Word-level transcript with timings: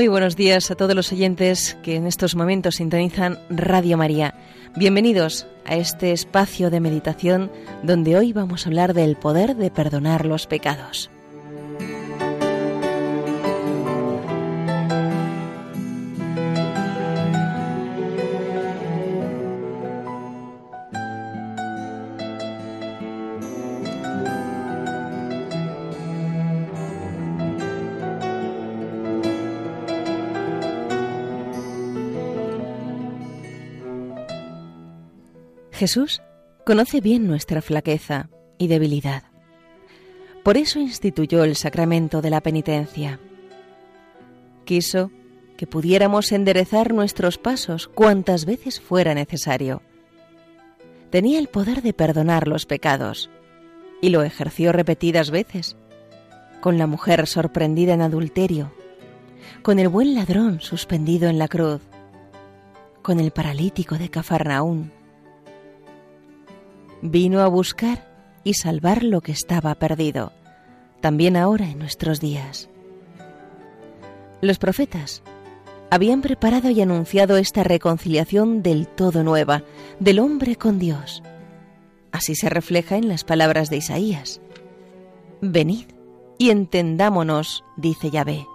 Muy 0.00 0.08
buenos 0.08 0.34
días 0.34 0.70
a 0.70 0.76
todos 0.76 0.94
los 0.94 1.12
oyentes 1.12 1.76
que 1.82 1.94
en 1.96 2.06
estos 2.06 2.34
momentos 2.34 2.76
sintonizan 2.76 3.38
Radio 3.50 3.98
María. 3.98 4.32
Bienvenidos 4.74 5.46
a 5.66 5.76
este 5.76 6.12
espacio 6.12 6.70
de 6.70 6.80
meditación 6.80 7.52
donde 7.82 8.16
hoy 8.16 8.32
vamos 8.32 8.64
a 8.64 8.70
hablar 8.70 8.94
del 8.94 9.16
poder 9.16 9.56
de 9.56 9.70
perdonar 9.70 10.24
los 10.24 10.46
pecados. 10.46 11.10
Jesús 35.80 36.20
conoce 36.66 37.00
bien 37.00 37.26
nuestra 37.26 37.62
flaqueza 37.62 38.28
y 38.58 38.68
debilidad. 38.68 39.22
Por 40.42 40.58
eso 40.58 40.78
instituyó 40.78 41.42
el 41.42 41.56
sacramento 41.56 42.20
de 42.20 42.28
la 42.28 42.42
penitencia. 42.42 43.18
Quiso 44.66 45.10
que 45.56 45.66
pudiéramos 45.66 46.32
enderezar 46.32 46.92
nuestros 46.92 47.38
pasos 47.38 47.88
cuantas 47.88 48.44
veces 48.44 48.78
fuera 48.78 49.14
necesario. 49.14 49.80
Tenía 51.08 51.38
el 51.38 51.48
poder 51.48 51.80
de 51.80 51.94
perdonar 51.94 52.46
los 52.46 52.66
pecados 52.66 53.30
y 54.02 54.10
lo 54.10 54.22
ejerció 54.22 54.72
repetidas 54.72 55.30
veces, 55.30 55.78
con 56.60 56.76
la 56.76 56.86
mujer 56.86 57.26
sorprendida 57.26 57.94
en 57.94 58.02
adulterio, 58.02 58.70
con 59.62 59.78
el 59.78 59.88
buen 59.88 60.14
ladrón 60.14 60.60
suspendido 60.60 61.30
en 61.30 61.38
la 61.38 61.48
cruz, 61.48 61.80
con 63.00 63.18
el 63.18 63.30
paralítico 63.30 63.96
de 63.96 64.10
Cafarnaún, 64.10 64.99
vino 67.02 67.40
a 67.40 67.48
buscar 67.48 68.06
y 68.44 68.54
salvar 68.54 69.02
lo 69.02 69.20
que 69.20 69.32
estaba 69.32 69.74
perdido, 69.74 70.32
también 71.00 71.36
ahora 71.36 71.66
en 71.66 71.78
nuestros 71.78 72.20
días. 72.20 72.68
Los 74.40 74.58
profetas 74.58 75.22
habían 75.90 76.22
preparado 76.22 76.70
y 76.70 76.80
anunciado 76.80 77.36
esta 77.36 77.62
reconciliación 77.64 78.62
del 78.62 78.86
todo 78.86 79.24
nueva, 79.24 79.62
del 79.98 80.18
hombre 80.20 80.56
con 80.56 80.78
Dios. 80.78 81.22
Así 82.12 82.34
se 82.34 82.48
refleja 82.48 82.96
en 82.96 83.08
las 83.08 83.24
palabras 83.24 83.70
de 83.70 83.78
Isaías. 83.78 84.40
Venid 85.40 85.86
y 86.38 86.50
entendámonos, 86.50 87.64
dice 87.76 88.10
Yahvé. 88.10 88.46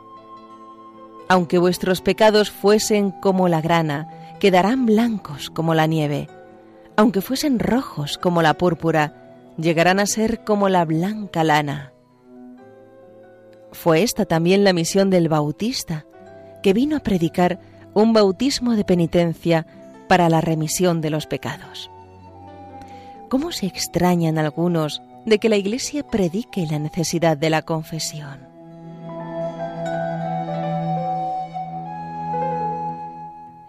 Aunque 1.27 1.57
vuestros 1.57 2.01
pecados 2.01 2.51
fuesen 2.51 3.11
como 3.11 3.47
la 3.47 3.61
grana, 3.61 4.37
quedarán 4.39 4.85
blancos 4.85 5.49
como 5.49 5.73
la 5.73 5.87
nieve 5.87 6.27
aunque 6.97 7.21
fuesen 7.21 7.59
rojos 7.59 8.17
como 8.17 8.41
la 8.41 8.53
púrpura, 8.55 9.13
llegarán 9.57 9.99
a 9.99 10.05
ser 10.05 10.43
como 10.43 10.69
la 10.69 10.85
blanca 10.85 11.43
lana. 11.43 11.91
Fue 13.71 14.03
esta 14.03 14.25
también 14.25 14.63
la 14.63 14.73
misión 14.73 15.09
del 15.09 15.27
Bautista, 15.27 16.05
que 16.63 16.73
vino 16.73 16.95
a 16.95 17.01
predicar 17.01 17.59
un 17.93 18.13
bautismo 18.13 18.75
de 18.75 18.85
penitencia 18.85 19.65
para 20.07 20.29
la 20.29 20.41
remisión 20.41 21.01
de 21.01 21.09
los 21.09 21.27
pecados. 21.27 21.91
¿Cómo 23.29 23.51
se 23.51 23.65
extrañan 23.65 24.37
algunos 24.37 25.01
de 25.25 25.39
que 25.39 25.49
la 25.49 25.57
Iglesia 25.57 26.03
predique 26.03 26.65
la 26.67 26.79
necesidad 26.79 27.37
de 27.37 27.49
la 27.49 27.63
confesión? 27.63 28.47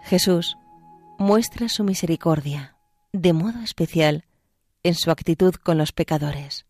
Jesús 0.03 0.57
muestra 1.17 1.67
su 1.67 1.83
misericordia 1.83 2.76
de 3.21 3.33
modo 3.33 3.61
especial 3.63 4.25
en 4.83 4.93
su 4.93 5.09
actitud 5.09 5.55
con 5.55 5.77
los 5.77 5.91
pecadores. 5.91 6.65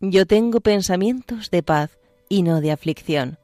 Yo 0.00 0.26
tengo 0.26 0.60
pensamientos 0.60 1.50
de 1.50 1.62
paz 1.62 1.98
y 2.28 2.42
no 2.42 2.60
de 2.60 2.72
aflicción, 2.72 3.38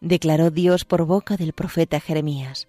declaró 0.00 0.50
Dios 0.50 0.84
por 0.84 1.04
boca 1.04 1.36
del 1.36 1.52
profeta 1.52 1.98
Jeremías. 1.98 2.68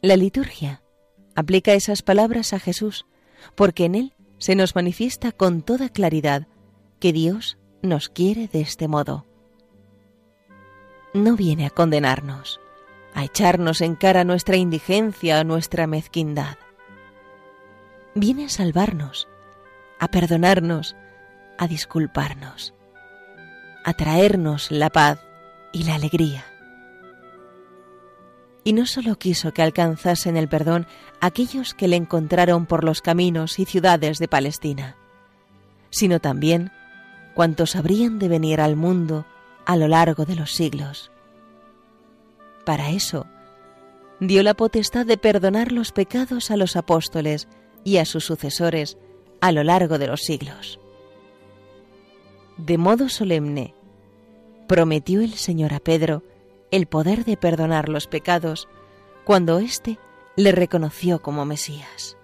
La 0.00 0.16
liturgia 0.16 0.82
aplica 1.34 1.72
esas 1.72 2.02
palabras 2.02 2.52
a 2.52 2.60
Jesús 2.60 3.06
porque 3.56 3.84
en 3.86 3.96
él 3.96 4.14
se 4.38 4.54
nos 4.54 4.76
manifiesta 4.76 5.32
con 5.32 5.62
toda 5.62 5.88
claridad 5.88 6.46
que 7.00 7.12
Dios 7.12 7.58
nos 7.82 8.08
quiere 8.08 8.46
de 8.46 8.60
este 8.60 8.86
modo. 8.86 9.26
No 11.14 11.34
viene 11.34 11.66
a 11.66 11.70
condenarnos, 11.70 12.60
a 13.14 13.24
echarnos 13.24 13.80
en 13.80 13.96
cara 13.96 14.24
nuestra 14.24 14.56
indigencia 14.56 15.42
nuestra 15.44 15.86
mezquindad. 15.86 16.56
Viene 18.14 18.46
a 18.46 18.48
salvarnos, 18.48 19.28
a 19.98 20.08
perdonarnos, 20.08 20.96
a 21.58 21.66
disculparnos, 21.66 22.74
a 23.84 23.92
traernos 23.94 24.70
la 24.70 24.90
paz 24.90 25.20
y 25.72 25.84
la 25.84 25.94
alegría. 25.94 26.44
Y 28.62 28.72
no 28.72 28.86
sólo 28.86 29.16
quiso 29.16 29.52
que 29.52 29.62
alcanzasen 29.62 30.36
el 30.36 30.48
perdón 30.48 30.86
aquellos 31.20 31.74
que 31.74 31.88
le 31.88 31.96
encontraron 31.96 32.66
por 32.66 32.84
los 32.84 33.00
caminos 33.00 33.58
y 33.58 33.64
ciudades 33.64 34.18
de 34.18 34.28
Palestina, 34.28 34.96
sino 35.90 36.20
también 36.20 36.70
cuantos 37.34 37.74
habrían 37.74 38.18
de 38.18 38.28
venir 38.28 38.60
al 38.60 38.76
mundo 38.76 39.24
a 39.64 39.76
lo 39.76 39.88
largo 39.88 40.24
de 40.24 40.36
los 40.36 40.52
siglos 40.52 41.10
para 42.70 42.90
eso, 42.90 43.26
dio 44.20 44.44
la 44.44 44.54
potestad 44.54 45.04
de 45.04 45.18
perdonar 45.18 45.72
los 45.72 45.90
pecados 45.90 46.52
a 46.52 46.56
los 46.56 46.76
apóstoles 46.76 47.48
y 47.82 47.96
a 47.96 48.04
sus 48.04 48.24
sucesores 48.24 48.96
a 49.40 49.50
lo 49.50 49.64
largo 49.64 49.98
de 49.98 50.06
los 50.06 50.22
siglos. 50.22 50.78
De 52.58 52.78
modo 52.78 53.08
solemne, 53.08 53.74
prometió 54.68 55.20
el 55.20 55.34
Señor 55.34 55.74
a 55.74 55.80
Pedro 55.80 56.22
el 56.70 56.86
poder 56.86 57.24
de 57.24 57.36
perdonar 57.36 57.88
los 57.88 58.06
pecados 58.06 58.68
cuando 59.24 59.58
éste 59.58 59.98
le 60.36 60.52
reconoció 60.52 61.20
como 61.20 61.44
Mesías. 61.44 62.16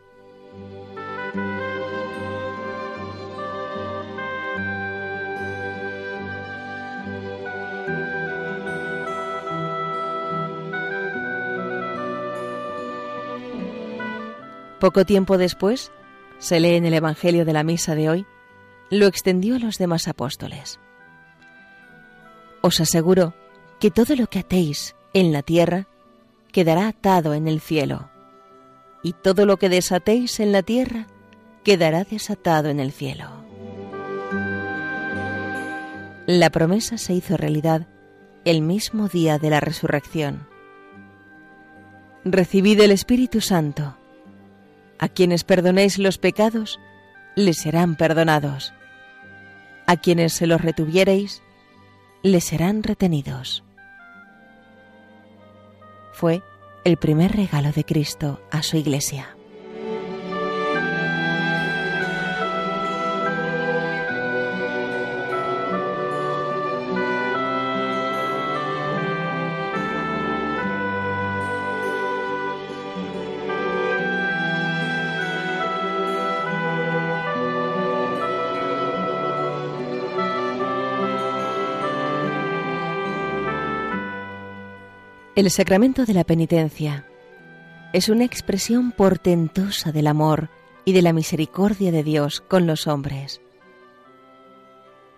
Poco 14.81 15.07
tiempo 15.07 15.39
después, 15.39 15.91
se 16.39 16.61
lee 16.61 16.75
en 16.75 16.85
el 16.85 16.95
Evangelio 16.95 17.45
de 17.45 17.53
la 17.55 17.63
Misa 17.63 17.95
de 17.95 18.11
hoy, 18.11 18.27
lo 18.91 19.07
extendió 19.07 19.57
a 19.57 19.59
los 19.59 19.79
demás 19.79 20.07
apóstoles. 20.07 20.79
Os 22.61 22.81
aseguro 22.81 23.35
que 23.81 23.91
todo 23.91 24.17
lo 24.17 24.27
que 24.27 24.41
atéis 24.41 24.95
en 25.15 25.33
la 25.33 25.43
tierra 25.43 25.89
quedará 26.53 26.89
atado 26.89 27.33
en 27.33 27.49
el 27.49 27.61
cielo, 27.61 28.11
y 29.03 29.13
todo 29.15 29.47
lo 29.47 29.57
que 29.57 29.69
desatéis 29.69 30.41
en 30.41 30.53
la 30.53 30.63
tierra 30.63 31.07
quedará 31.65 32.05
desatado 32.05 32.69
en 32.69 32.81
el 32.81 32.93
cielo. 32.93 33.31
La 36.27 36.51
promesa 36.51 36.99
se 36.99 37.15
hizo 37.15 37.37
realidad 37.37 37.87
el 38.45 38.61
mismo 38.61 39.09
día 39.09 39.39
de 39.39 39.51
la 39.51 39.61
resurrección. 39.61 40.47
Recibid 42.25 42.81
el 42.81 42.91
Espíritu 42.91 43.41
Santo 43.41 43.97
a 44.99 45.09
quienes 45.09 45.45
perdonéis 45.45 45.99
los 45.99 46.19
pecados, 46.19 46.81
les 47.35 47.59
serán 47.59 47.97
perdonados. 47.97 48.73
A 49.87 49.97
quienes 49.97 50.33
se 50.33 50.47
los 50.47 50.61
retuviereis, 50.61 51.43
les 52.23 52.45
serán 52.45 52.83
retenidos. 52.83 53.63
Fue 56.13 56.43
el 56.85 56.97
primer 56.97 57.33
regalo 57.33 57.73
de 57.73 57.85
Cristo 57.85 58.41
a 58.51 58.63
su 58.63 58.77
iglesia. 58.77 59.36
El 85.37 85.51
sacramento 85.51 86.07
de 86.07 86.15
la 86.15 86.25
penitencia 86.25 87.05
es 87.93 88.09
una 88.09 88.25
expresión 88.25 88.91
portentosa 88.91 89.93
del 89.93 90.07
amor 90.07 90.49
y 90.87 90.95
de 90.95 91.03
la 91.03 91.13
misericordia 91.13 91.93
de 91.93 92.03
Dios 92.03 92.41
con 92.41 92.67
los 92.67 92.87
hombres. 92.87 93.43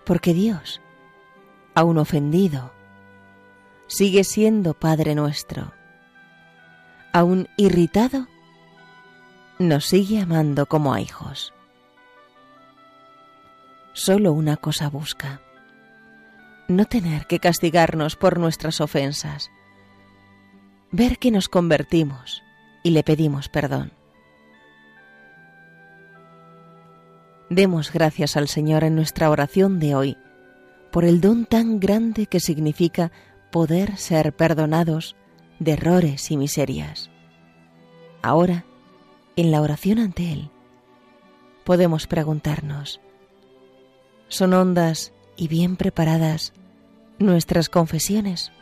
Porque 0.04 0.34
Dios, 0.34 0.80
aun 1.72 1.98
ofendido 1.98 2.72
sigue 3.86 4.24
siendo 4.24 4.74
Padre 4.74 5.14
nuestro. 5.14 5.72
Aún 7.12 7.48
irritado, 7.56 8.26
nos 9.60 9.84
sigue 9.84 10.20
amando 10.20 10.66
como 10.66 10.94
a 10.94 11.00
hijos. 11.00 11.54
Solo 13.92 14.32
una 14.32 14.56
cosa 14.56 14.90
busca, 14.90 15.42
no 16.66 16.86
tener 16.86 17.28
que 17.28 17.38
castigarnos 17.38 18.16
por 18.16 18.40
nuestras 18.40 18.80
ofensas, 18.80 19.52
ver 20.90 21.19
que 21.19 21.31
nos 21.31 21.49
convertimos 21.49 22.43
y 22.82 22.90
le 22.90 23.02
pedimos 23.02 23.49
perdón. 23.49 23.93
Demos 27.50 27.93
gracias 27.93 28.37
al 28.37 28.49
Señor 28.49 28.85
en 28.85 28.94
nuestra 28.94 29.31
oración 29.31 29.79
de 29.79 29.94
hoy 29.94 30.17
por 30.90 31.05
el 31.05 31.20
don 31.20 31.46
tan 31.46 31.81
grande 31.81 32.26
que 32.26 32.40
significa 32.40 33.11
poder 33.50 33.96
ser 33.96 34.35
perdonados 34.35 35.17
de 35.58 35.73
errores 35.73 36.31
y 36.31 36.37
miserias. 36.37 37.11
Ahora, 38.23 38.64
en 39.37 39.50
la 39.50 39.62
oración 39.62 39.99
ante 39.99 40.32
Él, 40.32 40.50
podemos 41.64 42.06
preguntarnos, 42.06 43.00
¿son 44.29 44.52
hondas 44.52 45.12
y 45.37 45.49
bien 45.49 45.76
preparadas 45.76 46.52
nuestras 47.19 47.69
confesiones? 47.69 48.52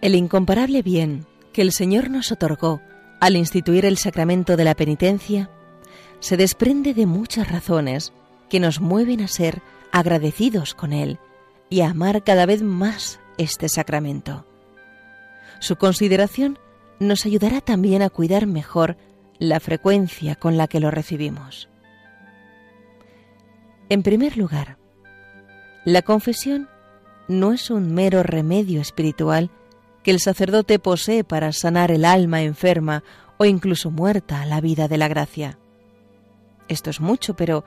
El 0.00 0.14
incomparable 0.14 0.82
bien 0.82 1.26
que 1.52 1.62
el 1.62 1.72
Señor 1.72 2.10
nos 2.10 2.30
otorgó 2.32 2.80
al 3.20 3.36
instituir 3.36 3.86
el 3.86 3.96
sacramento 3.96 4.56
de 4.56 4.64
la 4.64 4.74
penitencia 4.74 5.50
se 6.20 6.36
desprende 6.36 6.92
de 6.94 7.06
muchas 7.06 7.50
razones 7.50 8.12
que 8.50 8.60
nos 8.60 8.80
mueven 8.80 9.20
a 9.20 9.28
ser 9.28 9.62
agradecidos 9.92 10.74
con 10.74 10.92
Él 10.92 11.18
y 11.70 11.80
a 11.80 11.90
amar 11.90 12.22
cada 12.24 12.46
vez 12.46 12.62
más 12.62 13.20
este 13.38 13.68
sacramento. 13.68 14.46
Su 15.60 15.76
consideración 15.76 16.58
nos 17.00 17.24
ayudará 17.26 17.60
también 17.60 18.02
a 18.02 18.10
cuidar 18.10 18.46
mejor 18.46 18.96
la 19.38 19.60
frecuencia 19.60 20.34
con 20.34 20.56
la 20.56 20.68
que 20.68 20.80
lo 20.80 20.90
recibimos. 20.90 21.68
En 23.88 24.02
primer 24.02 24.36
lugar, 24.36 24.78
la 25.84 26.02
confesión 26.02 26.68
no 27.28 27.52
es 27.52 27.70
un 27.70 27.94
mero 27.94 28.22
remedio 28.22 28.80
espiritual 28.80 29.50
que 30.06 30.12
el 30.12 30.20
sacerdote 30.20 30.78
posee 30.78 31.24
para 31.24 31.52
sanar 31.52 31.90
el 31.90 32.04
alma 32.04 32.42
enferma 32.42 33.02
o 33.38 33.44
incluso 33.44 33.90
muerta 33.90 34.40
a 34.40 34.46
la 34.46 34.60
vida 34.60 34.86
de 34.86 34.98
la 34.98 35.08
gracia. 35.08 35.58
Esto 36.68 36.90
es 36.90 37.00
mucho, 37.00 37.34
pero 37.34 37.64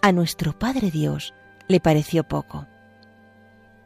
a 0.00 0.10
nuestro 0.10 0.58
Padre 0.58 0.90
Dios 0.90 1.34
le 1.68 1.80
pareció 1.80 2.24
poco. 2.24 2.66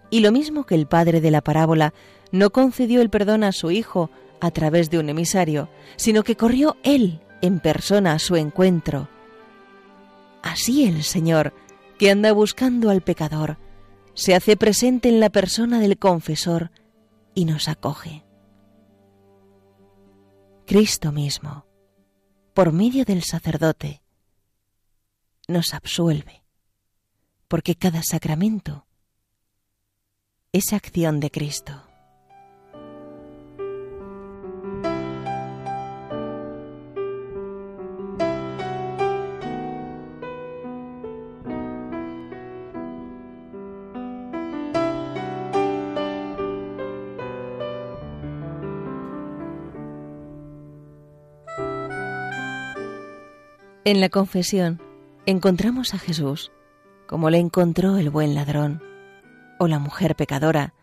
Y 0.08 0.20
lo 0.20 0.30
mismo 0.30 0.66
que 0.66 0.76
el 0.76 0.86
padre 0.86 1.20
de 1.20 1.32
la 1.32 1.40
parábola 1.40 1.94
no 2.30 2.50
concedió 2.50 3.02
el 3.02 3.10
perdón 3.10 3.42
a 3.42 3.50
su 3.50 3.72
hijo 3.72 4.08
a 4.40 4.52
través 4.52 4.88
de 4.88 5.00
un 5.00 5.08
emisario, 5.08 5.68
sino 5.96 6.22
que 6.22 6.36
corrió 6.36 6.76
él 6.84 7.18
en 7.42 7.58
persona 7.58 8.12
a 8.12 8.20
su 8.20 8.36
encuentro. 8.36 9.08
Así 10.44 10.86
el 10.86 11.02
Señor, 11.02 11.52
que 11.98 12.12
anda 12.12 12.30
buscando 12.30 12.90
al 12.90 13.00
pecador, 13.00 13.58
se 14.14 14.36
hace 14.36 14.56
presente 14.56 15.08
en 15.08 15.18
la 15.18 15.30
persona 15.30 15.80
del 15.80 15.98
confesor 15.98 16.70
y 17.36 17.44
nos 17.44 17.68
acoge. 17.68 18.24
Cristo 20.66 21.12
mismo, 21.12 21.66
por 22.54 22.72
medio 22.72 23.04
del 23.04 23.22
sacerdote, 23.22 24.02
nos 25.46 25.74
absuelve, 25.74 26.42
porque 27.46 27.76
cada 27.76 28.02
sacramento 28.02 28.86
es 30.50 30.72
acción 30.72 31.20
de 31.20 31.30
Cristo. 31.30 31.85
En 53.86 54.00
la 54.00 54.08
confesión 54.08 54.82
encontramos 55.26 55.94
a 55.94 55.98
Jesús 55.98 56.50
como 57.06 57.30
le 57.30 57.38
encontró 57.38 57.98
el 57.98 58.10
buen 58.10 58.34
ladrón, 58.34 58.82
o 59.60 59.68
la 59.68 59.78
mujer 59.78 60.16
pecadora, 60.16 60.74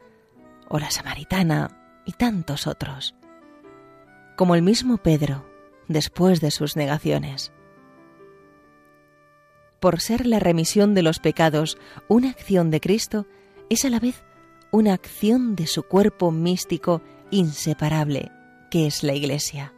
o 0.70 0.80
la 0.80 0.90
samaritana 0.90 2.02
y 2.06 2.14
tantos 2.14 2.66
otros, 2.66 3.14
como 4.38 4.56
el 4.56 4.62
mismo 4.62 5.00
Pedro 5.00 5.46
después 5.90 6.40
de 6.40 6.50
sus 6.50 6.78
negaciones. 6.78 7.52
Por 9.82 10.00
ser 10.00 10.26
la 10.26 10.40
remisión 10.40 10.94
de 10.94 11.04
los 11.04 11.20
pecados 11.20 11.78
una 12.08 12.30
acción 12.30 12.72
de 12.72 12.80
Cristo, 12.80 13.28
es 13.70 13.84
a 13.84 13.90
la 13.90 14.00
vez 14.00 14.24
una 14.72 14.94
acción 14.94 15.58
de 15.58 15.68
su 15.68 15.84
cuerpo 15.84 16.32
místico 16.32 17.02
inseparable, 17.32 18.32
que 18.72 18.88
es 18.88 19.04
la 19.04 19.14
Iglesia 19.14 19.74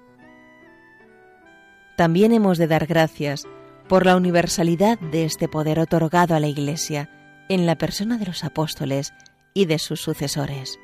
también 1.95 2.31
hemos 2.31 2.57
de 2.57 2.67
dar 2.67 2.85
gracias 2.85 3.47
por 3.87 4.05
la 4.05 4.15
universalidad 4.15 4.99
de 4.99 5.25
este 5.25 5.47
poder 5.47 5.79
otorgado 5.79 6.35
a 6.35 6.39
la 6.39 6.47
Iglesia 6.47 7.09
en 7.49 7.65
la 7.65 7.77
persona 7.77 8.17
de 8.17 8.25
los 8.25 8.43
apóstoles 8.43 9.13
y 9.53 9.65
de 9.65 9.79
sus 9.79 10.01
sucesores. 10.01 10.79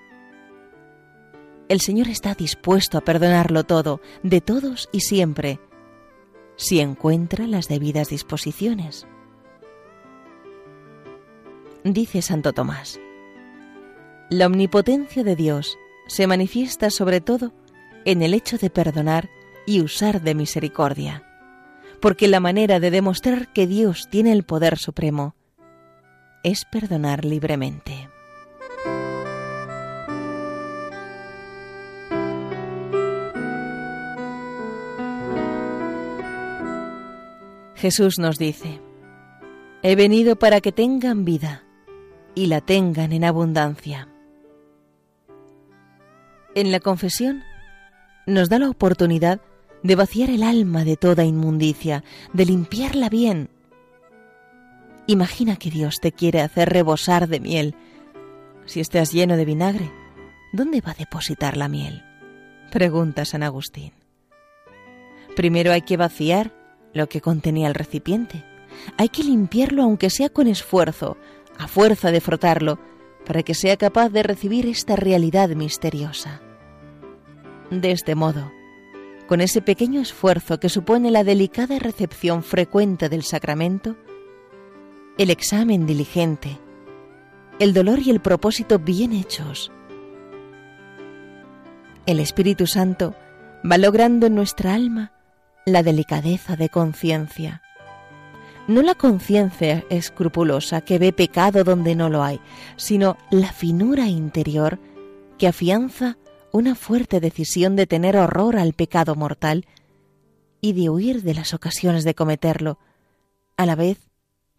El 1.68 1.82
Señor 1.82 2.08
está 2.10 2.36
dispuesto 2.36 2.98
a 2.98 3.02
perdonarlo 3.02 3.64
todo, 3.64 4.02
de 4.24 4.42
todos 4.42 4.90
y 4.92 5.02
siempre, 5.02 5.60
si 6.58 6.80
encuentra 6.80 7.48
las 7.48 7.68
debidas 7.68 8.10
disposiciones. 8.10 9.08
Dice 11.84 12.22
Santo 12.22 12.54
Tomás, 12.54 13.00
la 14.30 14.46
omnipotencia 14.46 15.24
de 15.24 15.36
Dios 15.36 15.78
se 16.08 16.28
manifiesta 16.28 16.90
sobre 16.90 17.22
todo 17.22 17.54
en 18.06 18.22
el 18.22 18.34
hecho 18.34 18.58
de 18.58 18.70
perdonar 18.70 19.30
y 19.66 19.82
usar 19.82 20.22
de 20.22 20.36
misericordia, 20.36 21.24
porque 22.00 22.28
la 22.28 22.40
manera 22.40 22.80
de 22.80 22.92
demostrar 22.92 23.52
que 23.54 23.68
Dios 23.68 24.08
tiene 24.10 24.32
el 24.32 24.44
poder 24.44 24.78
supremo 24.78 25.36
es 26.44 26.66
perdonar 26.66 27.26
libremente. 27.26 28.10
Jesús 37.76 38.20
nos 38.20 38.38
dice, 38.38 38.80
He 39.82 39.96
venido 39.96 40.36
para 40.36 40.62
que 40.62 40.72
tengan 40.72 41.26
vida 41.26 41.64
y 42.36 42.46
la 42.46 42.62
tengan 42.62 43.12
en 43.12 43.24
abundancia. 43.24 44.08
En 46.54 46.72
la 46.72 46.80
confesión 46.80 47.44
nos 48.28 48.50
da 48.50 48.60
la 48.60 48.70
oportunidad 48.70 49.42
de 49.84 49.96
vaciar 49.96 50.30
el 50.30 50.44
alma 50.44 50.84
de 50.84 50.98
toda 50.98 51.24
inmundicia, 51.24 52.04
de 52.34 52.46
limpiarla 52.46 53.10
bien. 53.10 53.50
Imagina 55.08 55.56
que 55.56 55.72
Dios 55.72 56.00
te 56.00 56.12
quiere 56.12 56.42
hacer 56.42 56.70
rebosar 56.70 57.28
de 57.28 57.40
miel. 57.40 57.76
Si 58.66 58.80
estás 58.80 59.12
lleno 59.12 59.38
de 59.38 59.46
vinagre, 59.46 59.92
¿dónde 60.54 60.82
va 60.82 60.92
a 60.92 60.96
depositar 60.96 61.58
la 61.58 61.68
miel? 61.68 62.04
Pregunta 62.72 63.26
San 63.26 63.44
Agustín. 63.44 63.92
Primero 65.36 65.72
hay 65.72 65.82
que 65.82 65.98
vaciar 65.98 66.54
lo 66.94 67.10
que 67.10 67.22
contenía 67.22 67.68
el 67.68 67.74
recipiente. 67.74 68.44
Hay 68.98 69.10
que 69.10 69.24
limpiarlo 69.24 69.84
aunque 69.84 70.10
sea 70.10 70.30
con 70.30 70.48
esfuerzo, 70.48 71.18
a 71.58 71.68
fuerza 71.68 72.12
de 72.12 72.22
frotarlo, 72.22 72.80
para 73.26 73.44
que 73.44 73.54
sea 73.54 73.78
capaz 73.78 74.10
de 74.10 74.24
recibir 74.24 74.66
esta 74.66 74.96
realidad 74.96 75.50
misteriosa. 75.50 76.42
De 77.70 77.92
este 77.92 78.16
modo, 78.16 78.52
con 79.32 79.40
ese 79.40 79.62
pequeño 79.62 80.02
esfuerzo 80.02 80.60
que 80.60 80.68
supone 80.68 81.10
la 81.10 81.24
delicada 81.24 81.80
recepción 81.80 82.44
frecuente 82.44 83.08
del 83.08 83.24
sacramento, 83.24 83.96
el 85.18 85.30
examen 85.30 85.86
diligente, 85.86 86.60
el 87.58 87.74
dolor 87.74 88.00
y 88.00 88.10
el 88.10 88.20
propósito 88.20 88.78
bien 88.78 89.14
hechos, 89.14 89.72
el 92.06 92.20
Espíritu 92.20 92.68
Santo 92.68 93.16
va 93.64 93.78
logrando 93.78 94.28
en 94.28 94.36
nuestra 94.36 94.74
alma 94.74 95.14
la 95.66 95.82
delicadeza 95.82 96.58
de 96.58 96.68
conciencia. 96.68 97.62
No 98.68 98.82
la 98.82 98.96
conciencia 98.96 99.86
escrupulosa 99.90 100.82
que 100.82 101.00
ve 101.00 101.14
pecado 101.14 101.64
donde 101.64 101.96
no 101.96 102.10
lo 102.10 102.22
hay, 102.22 102.42
sino 102.76 103.16
la 103.30 103.54
finura 103.54 104.08
interior 104.08 104.78
que 105.38 105.48
afianza 105.48 106.18
una 106.52 106.76
fuerte 106.76 107.20
decisión 107.20 107.76
de 107.76 107.88
tener 107.88 108.18
horror 108.18 108.58
al 108.58 108.74
pecado 108.74 109.16
mortal 109.16 109.66
y 110.62 110.74
de 110.74 110.90
huir 110.90 111.24
de 111.24 111.34
las 111.34 111.54
ocasiones 111.54 112.04
de 112.04 112.16
cometerlo, 112.16 112.78
a 113.58 113.66
la 113.66 113.76
vez 113.76 113.98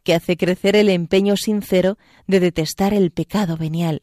que 0.03 0.15
hace 0.15 0.37
crecer 0.37 0.75
el 0.77 0.89
empeño 0.89 1.37
sincero 1.37 1.97
de 2.27 2.41
detestar 2.41 2.93
el 2.93 3.11
pecado 3.11 3.57
venial. 3.57 4.03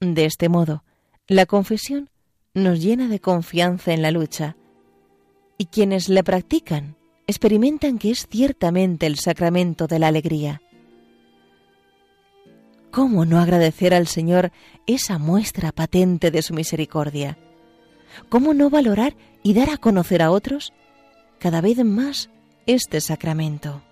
De 0.00 0.24
este 0.24 0.48
modo, 0.48 0.84
la 1.26 1.46
confesión 1.46 2.10
nos 2.54 2.80
llena 2.80 3.08
de 3.08 3.20
confianza 3.20 3.92
en 3.92 4.02
la 4.02 4.10
lucha, 4.10 4.56
y 5.58 5.66
quienes 5.66 6.08
la 6.08 6.22
practican 6.22 6.96
experimentan 7.26 7.98
que 7.98 8.10
es 8.10 8.26
ciertamente 8.30 9.06
el 9.06 9.16
sacramento 9.16 9.86
de 9.86 9.98
la 9.98 10.08
alegría. 10.08 10.60
¿Cómo 12.96 13.26
no 13.26 13.38
agradecer 13.38 13.92
al 13.92 14.06
Señor 14.06 14.52
esa 14.86 15.18
muestra 15.18 15.70
patente 15.70 16.30
de 16.30 16.40
su 16.40 16.54
misericordia? 16.54 17.36
¿Cómo 18.30 18.54
no 18.54 18.70
valorar 18.70 19.14
y 19.42 19.52
dar 19.52 19.68
a 19.68 19.76
conocer 19.76 20.22
a 20.22 20.30
otros 20.30 20.72
cada 21.38 21.60
vez 21.60 21.84
más 21.84 22.30
este 22.64 23.02
sacramento? 23.02 23.82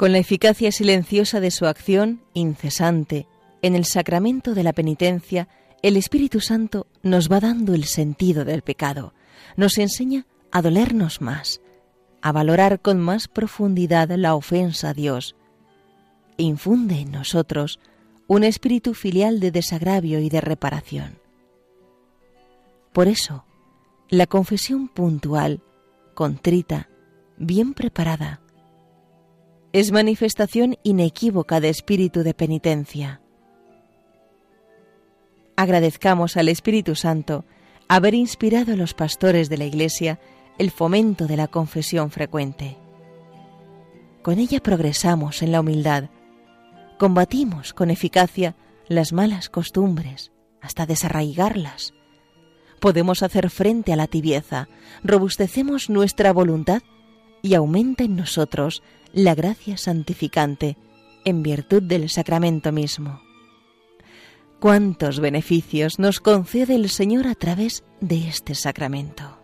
Con 0.00 0.12
la 0.12 0.18
eficacia 0.18 0.72
silenciosa 0.72 1.40
de 1.40 1.50
su 1.50 1.66
acción 1.66 2.22
incesante. 2.32 3.26
En 3.60 3.74
el 3.74 3.84
sacramento 3.84 4.54
de 4.54 4.62
la 4.62 4.72
penitencia, 4.72 5.46
el 5.82 5.98
Espíritu 5.98 6.40
Santo 6.40 6.86
nos 7.02 7.30
va 7.30 7.38
dando 7.38 7.74
el 7.74 7.84
sentido 7.84 8.46
del 8.46 8.62
pecado, 8.62 9.12
nos 9.58 9.76
enseña 9.76 10.24
a 10.52 10.62
dolernos 10.62 11.20
más, 11.20 11.60
a 12.22 12.32
valorar 12.32 12.80
con 12.80 12.98
más 12.98 13.28
profundidad 13.28 14.08
la 14.12 14.34
ofensa 14.34 14.88
a 14.88 14.94
Dios, 14.94 15.36
infunde 16.38 17.00
en 17.00 17.10
nosotros 17.10 17.78
un 18.26 18.42
espíritu 18.42 18.94
filial 18.94 19.38
de 19.38 19.50
desagravio 19.50 20.18
y 20.20 20.30
de 20.30 20.40
reparación. 20.40 21.18
Por 22.94 23.06
eso, 23.06 23.44
la 24.08 24.26
confesión 24.26 24.88
puntual, 24.88 25.60
contrita, 26.14 26.88
bien 27.36 27.74
preparada, 27.74 28.40
es 29.72 29.92
manifestación 29.92 30.76
inequívoca 30.82 31.60
de 31.60 31.68
espíritu 31.68 32.22
de 32.22 32.34
penitencia. 32.34 33.20
Agradezcamos 35.56 36.36
al 36.36 36.48
Espíritu 36.48 36.94
Santo 36.96 37.44
haber 37.86 38.14
inspirado 38.14 38.72
a 38.72 38.76
los 38.76 38.94
pastores 38.94 39.48
de 39.48 39.58
la 39.58 39.64
Iglesia 39.64 40.18
el 40.58 40.70
fomento 40.70 41.26
de 41.26 41.36
la 41.36 41.48
confesión 41.48 42.10
frecuente. 42.10 42.78
Con 44.22 44.38
ella 44.38 44.60
progresamos 44.60 45.42
en 45.42 45.52
la 45.52 45.60
humildad, 45.60 46.10
combatimos 46.98 47.72
con 47.72 47.90
eficacia 47.90 48.56
las 48.88 49.12
malas 49.12 49.48
costumbres 49.48 50.32
hasta 50.60 50.84
desarraigarlas. 50.84 51.94
Podemos 52.80 53.22
hacer 53.22 53.50
frente 53.50 53.92
a 53.92 53.96
la 53.96 54.06
tibieza, 54.06 54.68
robustecemos 55.04 55.90
nuestra 55.90 56.32
voluntad 56.32 56.82
y 57.42 57.54
aumenta 57.54 58.04
en 58.04 58.16
nosotros 58.16 58.82
la 59.12 59.34
gracia 59.34 59.76
santificante 59.76 60.76
en 61.24 61.42
virtud 61.42 61.82
del 61.82 62.08
sacramento 62.08 62.72
mismo. 62.72 63.20
¿Cuántos 64.60 65.20
beneficios 65.20 65.98
nos 65.98 66.20
concede 66.20 66.74
el 66.74 66.90
Señor 66.90 67.26
a 67.26 67.34
través 67.34 67.84
de 68.00 68.28
este 68.28 68.54
sacramento? 68.54 69.39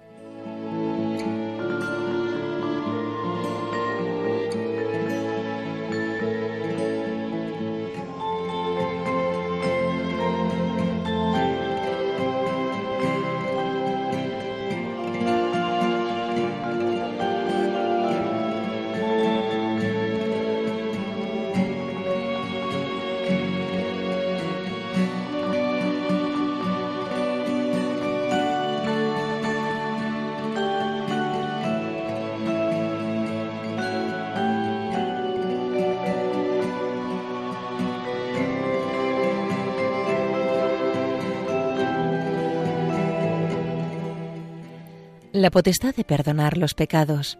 La 45.36 45.50
potestad 45.50 45.94
de 45.94 46.02
perdonar 46.02 46.56
los 46.56 46.72
pecados 46.72 47.38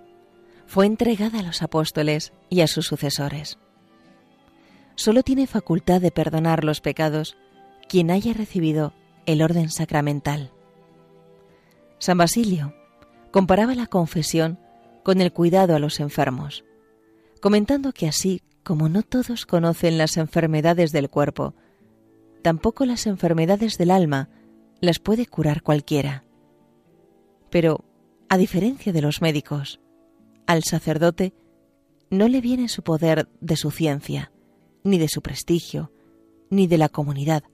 fue 0.66 0.84
entregada 0.84 1.38
a 1.38 1.42
los 1.42 1.62
apóstoles 1.62 2.34
y 2.50 2.60
a 2.60 2.66
sus 2.66 2.84
sucesores. 2.84 3.58
Solo 4.96 5.22
tiene 5.22 5.46
facultad 5.46 6.02
de 6.02 6.10
perdonar 6.10 6.62
los 6.62 6.82
pecados 6.82 7.38
quien 7.88 8.10
haya 8.10 8.34
recibido 8.34 8.92
el 9.24 9.40
orden 9.40 9.70
sacramental. 9.70 10.52
San 11.98 12.18
Basilio 12.18 12.74
comparaba 13.30 13.74
la 13.74 13.86
confesión 13.86 14.58
con 15.02 15.22
el 15.22 15.32
cuidado 15.32 15.74
a 15.74 15.78
los 15.78 15.98
enfermos, 15.98 16.66
comentando 17.40 17.92
que 17.92 18.08
así 18.08 18.42
como 18.62 18.90
no 18.90 19.04
todos 19.04 19.46
conocen 19.46 19.96
las 19.96 20.18
enfermedades 20.18 20.92
del 20.92 21.08
cuerpo, 21.08 21.54
tampoco 22.42 22.84
las 22.84 23.06
enfermedades 23.06 23.78
del 23.78 23.90
alma 23.90 24.28
las 24.82 24.98
puede 24.98 25.24
curar 25.24 25.62
cualquiera. 25.62 26.25
Pero, 27.50 27.84
a 28.28 28.36
diferencia 28.36 28.92
de 28.92 29.02
los 29.02 29.22
médicos, 29.22 29.80
al 30.46 30.62
sacerdote 30.62 31.34
no 32.10 32.28
le 32.28 32.40
viene 32.40 32.68
su 32.68 32.82
poder 32.82 33.28
de 33.40 33.56
su 33.56 33.70
ciencia, 33.70 34.32
ni 34.84 34.98
de 34.98 35.08
su 35.08 35.22
prestigio, 35.22 35.92
ni 36.50 36.66
de 36.66 36.78
la 36.78 36.88
comunidad, 36.88 37.44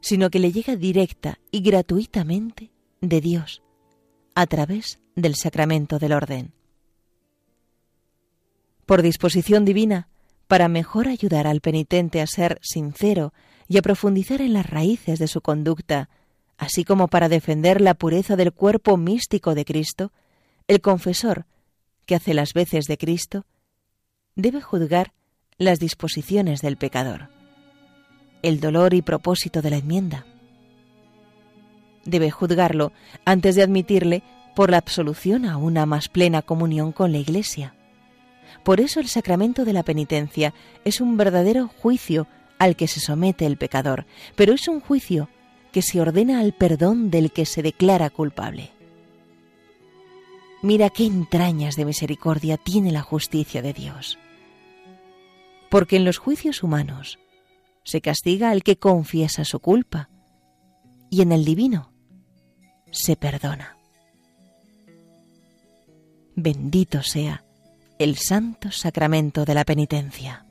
sino 0.00 0.30
que 0.30 0.38
le 0.38 0.52
llega 0.52 0.76
directa 0.76 1.38
y 1.50 1.62
gratuitamente 1.62 2.72
de 3.00 3.20
Dios, 3.20 3.62
a 4.34 4.46
través 4.46 5.00
del 5.14 5.34
sacramento 5.34 5.98
del 5.98 6.12
orden. 6.12 6.52
Por 8.86 9.02
disposición 9.02 9.64
divina, 9.64 10.08
para 10.46 10.68
mejor 10.68 11.08
ayudar 11.08 11.46
al 11.46 11.60
penitente 11.60 12.20
a 12.20 12.26
ser 12.26 12.58
sincero 12.62 13.32
y 13.68 13.78
a 13.78 13.82
profundizar 13.82 14.40
en 14.40 14.52
las 14.52 14.68
raíces 14.68 15.18
de 15.18 15.28
su 15.28 15.40
conducta 15.40 16.10
así 16.62 16.84
como 16.84 17.08
para 17.08 17.28
defender 17.28 17.80
la 17.80 17.94
pureza 17.94 18.36
del 18.36 18.52
cuerpo 18.52 18.96
místico 18.96 19.56
de 19.56 19.64
Cristo, 19.64 20.12
el 20.68 20.80
confesor, 20.80 21.44
que 22.06 22.14
hace 22.14 22.34
las 22.34 22.52
veces 22.52 22.84
de 22.84 22.96
Cristo, 22.96 23.46
debe 24.36 24.60
juzgar 24.60 25.12
las 25.58 25.80
disposiciones 25.80 26.60
del 26.60 26.76
pecador, 26.76 27.30
el 28.42 28.60
dolor 28.60 28.94
y 28.94 29.02
propósito 29.02 29.60
de 29.60 29.70
la 29.70 29.78
enmienda. 29.78 30.24
Debe 32.04 32.30
juzgarlo 32.30 32.92
antes 33.24 33.56
de 33.56 33.64
admitirle 33.64 34.22
por 34.54 34.70
la 34.70 34.76
absolución 34.76 35.46
a 35.46 35.56
una 35.56 35.84
más 35.84 36.08
plena 36.08 36.42
comunión 36.42 36.92
con 36.92 37.10
la 37.10 37.18
Iglesia. 37.18 37.74
Por 38.62 38.80
eso 38.80 39.00
el 39.00 39.08
sacramento 39.08 39.64
de 39.64 39.72
la 39.72 39.82
penitencia 39.82 40.54
es 40.84 41.00
un 41.00 41.16
verdadero 41.16 41.66
juicio 41.66 42.28
al 42.60 42.76
que 42.76 42.86
se 42.86 43.00
somete 43.00 43.46
el 43.46 43.56
pecador, 43.56 44.06
pero 44.36 44.52
es 44.52 44.68
un 44.68 44.78
juicio 44.78 45.28
que 45.72 45.82
se 45.82 46.00
ordena 46.00 46.40
al 46.40 46.52
perdón 46.52 47.10
del 47.10 47.32
que 47.32 47.46
se 47.46 47.62
declara 47.62 48.10
culpable. 48.10 48.70
Mira 50.62 50.90
qué 50.90 51.06
entrañas 51.06 51.74
de 51.74 51.84
misericordia 51.84 52.56
tiene 52.56 52.92
la 52.92 53.02
justicia 53.02 53.62
de 53.62 53.72
Dios. 53.72 54.18
Porque 55.70 55.96
en 55.96 56.04
los 56.04 56.18
juicios 56.18 56.62
humanos 56.62 57.18
se 57.82 58.00
castiga 58.00 58.50
al 58.50 58.62
que 58.62 58.76
confiesa 58.76 59.44
su 59.44 59.58
culpa 59.58 60.08
y 61.10 61.22
en 61.22 61.32
el 61.32 61.44
divino 61.44 61.92
se 62.92 63.16
perdona. 63.16 63.76
Bendito 66.36 67.02
sea 67.02 67.44
el 67.98 68.16
santo 68.16 68.70
sacramento 68.70 69.44
de 69.44 69.54
la 69.54 69.64
penitencia. 69.64 70.46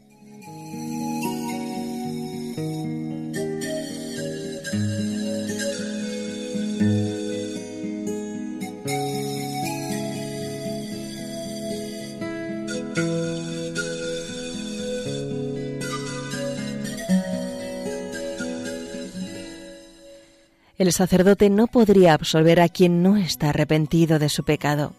El 20.82 20.94
sacerdote 20.94 21.52
no 21.52 21.68
podría 21.68 22.16
absolver 22.16 22.60
a 22.60 22.68
quien 22.68 23.04
no 23.04 23.16
está 23.16 23.50
arrepentido 23.50 24.18
de 24.18 24.30
su 24.30 24.44
pecado, 24.44 24.94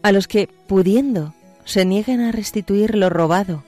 a 0.00 0.12
los 0.12 0.28
que, 0.28 0.46
pudiendo, 0.68 1.34
se 1.64 1.84
niegan 1.84 2.20
a 2.20 2.30
restituir 2.30 2.94
lo 2.94 3.10
robado, 3.10 3.64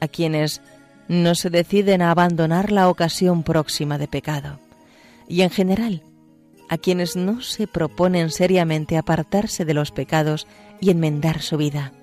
a 0.00 0.08
quienes 0.08 0.60
no 1.08 1.34
se 1.34 1.48
deciden 1.48 2.02
a 2.02 2.10
abandonar 2.10 2.70
la 2.70 2.90
ocasión 2.90 3.42
próxima 3.42 3.96
de 3.96 4.06
pecado, 4.06 4.58
y 5.26 5.40
en 5.40 5.48
general, 5.48 6.02
a 6.68 6.76
quienes 6.76 7.16
no 7.16 7.40
se 7.40 7.66
proponen 7.66 8.30
seriamente 8.30 8.98
apartarse 8.98 9.64
de 9.64 9.72
los 9.72 9.92
pecados 9.92 10.46
y 10.78 10.90
enmendar 10.90 11.40
su 11.40 11.56
vida. 11.56 11.94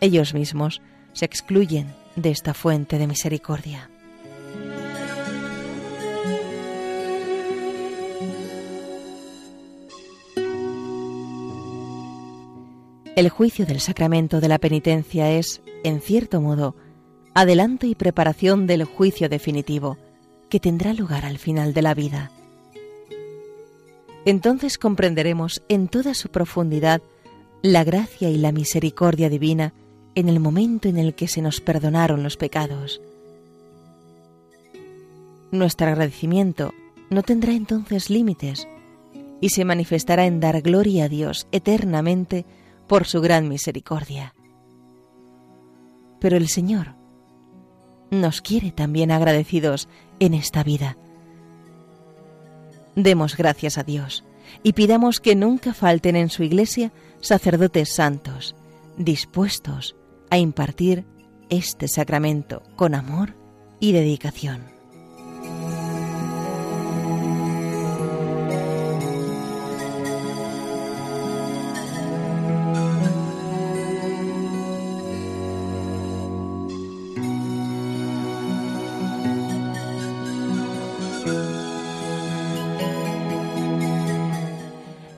Ellos 0.00 0.34
mismos 0.34 0.82
se 1.14 1.24
excluyen 1.24 1.92
de 2.14 2.30
esta 2.30 2.54
fuente 2.54 2.96
de 2.96 3.08
misericordia. 3.08 3.90
El 13.20 13.28
juicio 13.28 13.66
del 13.66 13.80
sacramento 13.80 14.40
de 14.40 14.48
la 14.48 14.58
penitencia 14.58 15.30
es, 15.30 15.60
en 15.84 16.00
cierto 16.00 16.40
modo, 16.40 16.74
adelanto 17.34 17.86
y 17.86 17.94
preparación 17.94 18.66
del 18.66 18.84
juicio 18.84 19.28
definitivo, 19.28 19.98
que 20.48 20.58
tendrá 20.58 20.94
lugar 20.94 21.26
al 21.26 21.36
final 21.36 21.74
de 21.74 21.82
la 21.82 21.92
vida. 21.92 22.30
Entonces 24.24 24.78
comprenderemos 24.78 25.62
en 25.68 25.88
toda 25.88 26.14
su 26.14 26.30
profundidad 26.30 27.02
la 27.60 27.84
gracia 27.84 28.30
y 28.30 28.38
la 28.38 28.52
misericordia 28.52 29.28
divina 29.28 29.74
en 30.14 30.30
el 30.30 30.40
momento 30.40 30.88
en 30.88 30.96
el 30.96 31.14
que 31.14 31.28
se 31.28 31.42
nos 31.42 31.60
perdonaron 31.60 32.22
los 32.22 32.38
pecados. 32.38 33.02
Nuestro 35.50 35.88
agradecimiento 35.88 36.72
no 37.10 37.22
tendrá 37.22 37.52
entonces 37.52 38.08
límites 38.08 38.66
y 39.42 39.50
se 39.50 39.66
manifestará 39.66 40.24
en 40.24 40.40
dar 40.40 40.62
gloria 40.62 41.04
a 41.04 41.08
Dios 41.10 41.48
eternamente 41.52 42.46
por 42.90 43.06
su 43.06 43.20
gran 43.20 43.48
misericordia. 43.48 44.34
Pero 46.18 46.36
el 46.36 46.48
Señor 46.48 46.96
nos 48.10 48.42
quiere 48.42 48.72
también 48.72 49.12
agradecidos 49.12 49.88
en 50.18 50.34
esta 50.34 50.64
vida. 50.64 50.96
Demos 52.96 53.36
gracias 53.36 53.78
a 53.78 53.84
Dios 53.84 54.24
y 54.64 54.72
pidamos 54.72 55.20
que 55.20 55.36
nunca 55.36 55.72
falten 55.72 56.16
en 56.16 56.30
su 56.30 56.42
iglesia 56.42 56.90
sacerdotes 57.20 57.94
santos, 57.94 58.56
dispuestos 58.98 59.94
a 60.28 60.38
impartir 60.38 61.04
este 61.48 61.86
sacramento 61.86 62.64
con 62.74 62.96
amor 62.96 63.36
y 63.78 63.92
dedicación. 63.92 64.79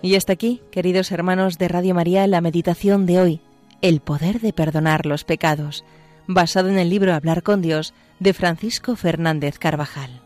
Y 0.03 0.17
hasta 0.17 0.33
aquí, 0.33 0.61
queridos 0.73 1.13
hermanos 1.13 1.59
de 1.59 1.69
Radio 1.69 1.95
María, 1.95 2.27
la 2.27 2.41
meditación 2.41 3.07
de 3.07 3.21
hoy, 3.21 3.41
el 3.83 4.01
poder 4.01 4.41
de 4.41 4.53
perdonar 4.53 5.07
los 5.07 5.23
pecados, 5.23 5.85
basado 6.27 6.69
en 6.69 6.79
el 6.79 6.91
libro 6.91 7.15
Hablar 7.15 7.45
con 7.45 7.63
Dios 7.63 7.95
de 8.19 8.33
Francisco 8.33 8.97
Fernández 8.97 9.61
Carvajal. 9.61 10.21